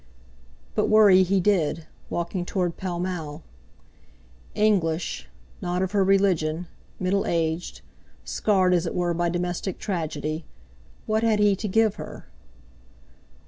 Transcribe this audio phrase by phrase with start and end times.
[0.73, 3.43] But worry he did, walking toward Pall Mall.
[4.55, 5.29] English,
[5.61, 6.65] not of her religion,
[6.99, 7.81] middle aged,
[8.25, 10.43] scarred as it were by domestic tragedy,
[11.05, 12.25] what had he to give her?